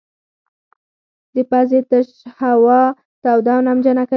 د 1.33 1.35
پزې 1.49 1.79
تشه 1.89 2.27
هوا 2.41 2.81
توده 3.23 3.51
او 3.55 3.61
نمجنه 3.67 4.03
کوي. 4.05 4.09